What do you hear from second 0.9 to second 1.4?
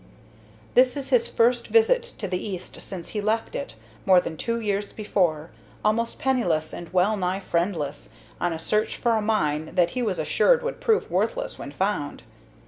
is his